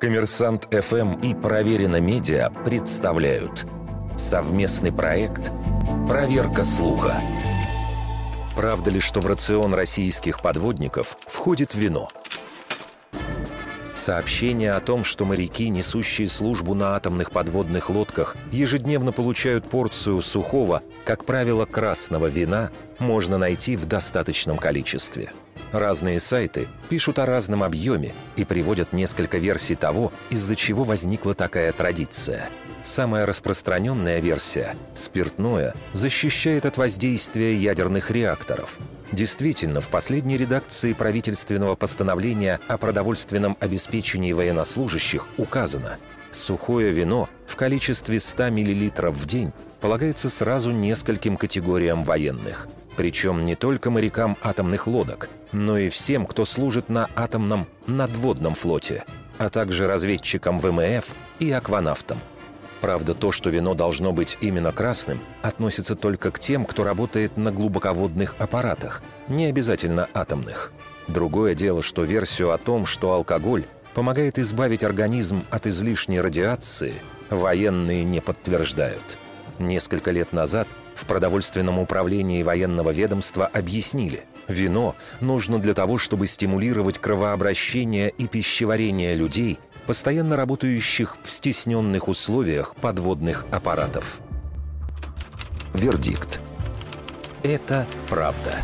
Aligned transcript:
Коммерсант 0.00 0.66
ФМ 0.72 1.16
и 1.16 1.34
Проверено 1.34 2.00
Медиа 2.00 2.48
представляют 2.64 3.66
совместный 4.16 4.92
проект 4.92 5.52
«Проверка 6.08 6.64
слуха». 6.64 7.20
Правда 8.56 8.90
ли, 8.90 8.98
что 8.98 9.20
в 9.20 9.26
рацион 9.26 9.74
российских 9.74 10.40
подводников 10.40 11.18
входит 11.26 11.74
вино? 11.74 12.08
Сообщение 14.00 14.72
о 14.72 14.80
том, 14.80 15.04
что 15.04 15.26
моряки, 15.26 15.68
несущие 15.68 16.26
службу 16.26 16.74
на 16.74 16.96
атомных 16.96 17.30
подводных 17.30 17.90
лодках, 17.90 18.34
ежедневно 18.50 19.12
получают 19.12 19.68
порцию 19.68 20.22
сухого, 20.22 20.82
как 21.04 21.26
правило, 21.26 21.66
красного 21.66 22.28
вина, 22.28 22.70
можно 22.98 23.36
найти 23.36 23.76
в 23.76 23.84
достаточном 23.84 24.56
количестве– 24.56 25.34
Разные 25.72 26.18
сайты 26.18 26.66
пишут 26.88 27.20
о 27.20 27.26
разном 27.26 27.62
объеме 27.62 28.12
и 28.34 28.44
приводят 28.44 28.92
несколько 28.92 29.38
версий 29.38 29.76
того, 29.76 30.12
из-за 30.28 30.56
чего 30.56 30.82
возникла 30.82 31.34
такая 31.34 31.70
традиция. 31.72 32.48
Самая 32.82 33.26
распространенная 33.26 34.20
версия– 34.20 34.74
спиртное– 34.94 35.74
защищает 35.92 36.64
от 36.64 36.78
воздействия 36.78 37.54
ядерных 37.54 38.10
реакторов. 38.10 38.78
Действительно, 39.12 39.80
в 39.80 39.90
последней 39.90 40.36
редакции 40.36 40.92
правительственного 40.92 41.74
постановления 41.74 42.60
о 42.68 42.78
продовольственном 42.78 43.56
обеспечении 43.60 44.32
военнослужащих 44.32 45.26
указано– 45.36 45.98
сухое 46.30 46.90
вино 46.92 47.28
в 47.46 47.56
количестве 47.56 48.20
100 48.20 48.50
мл 48.50 49.10
в 49.10 49.26
день 49.26 49.52
полагается 49.80 50.30
сразу 50.30 50.70
нескольким 50.70 51.36
категориям 51.36 52.04
военных– 52.04 52.68
причем 53.00 53.40
не 53.42 53.54
только 53.54 53.90
морякам 53.90 54.36
атомных 54.42 54.86
лодок, 54.86 55.30
но 55.52 55.78
и 55.78 55.88
всем, 55.88 56.26
кто 56.26 56.44
служит 56.44 56.90
на 56.90 57.08
атомном 57.16 57.66
надводном 57.86 58.54
флоте, 58.54 59.04
а 59.38 59.48
также 59.48 59.86
разведчикам 59.86 60.58
ВМФ 60.58 61.14
и 61.38 61.50
акванавтам. 61.50 62.18
Правда, 62.80 63.12
то, 63.14 63.30
что 63.30 63.50
вино 63.50 63.74
должно 63.74 64.12
быть 64.12 64.38
именно 64.40 64.72
красным, 64.72 65.20
относится 65.42 65.94
только 65.94 66.30
к 66.30 66.38
тем, 66.38 66.64
кто 66.64 66.82
работает 66.82 67.36
на 67.36 67.52
глубоководных 67.52 68.34
аппаратах, 68.38 69.02
не 69.28 69.46
обязательно 69.46 70.08
атомных. 70.14 70.72
Другое 71.08 71.54
дело, 71.54 71.82
что 71.82 72.04
версию 72.04 72.52
о 72.52 72.58
том, 72.58 72.86
что 72.86 73.12
алкоголь 73.12 73.64
помогает 73.94 74.38
избавить 74.38 74.84
организм 74.84 75.44
от 75.50 75.66
излишней 75.66 76.20
радиации, 76.20 76.94
военные 77.28 78.04
не 78.04 78.20
подтверждают. 78.20 79.18
Несколько 79.58 80.10
лет 80.10 80.32
назад 80.32 80.68
в 80.94 81.04
продовольственном 81.04 81.78
управлении 81.78 82.42
военного 82.42 82.90
ведомства 82.90 83.46
объяснили, 83.46 84.24
вино 84.48 84.94
нужно 85.20 85.58
для 85.58 85.74
того, 85.74 85.98
чтобы 85.98 86.26
стимулировать 86.26 86.98
кровообращение 86.98 88.10
и 88.10 88.26
пищеварение 88.26 89.14
людей, 89.14 89.58
постоянно 89.86 90.36
работающих 90.36 91.16
в 91.22 91.30
стесненных 91.30 92.08
условиях 92.08 92.74
подводных 92.76 93.46
аппаратов. 93.50 94.20
Вердикт. 95.74 96.40
Это 97.42 97.86
правда. 98.08 98.58